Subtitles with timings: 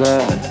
[0.00, 0.49] Forget